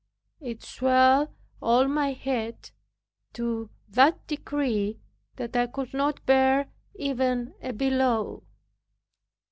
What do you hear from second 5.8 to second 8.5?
not bear even a pillow.